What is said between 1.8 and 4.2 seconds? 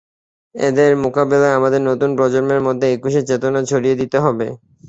নতুন প্রজন্মের মধ্যে একুশের চেতনা ছড়িয়ে দিতে